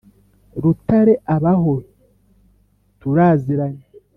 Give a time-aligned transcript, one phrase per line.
[0.63, 1.73] rutare abaho
[2.99, 3.85] turaziranye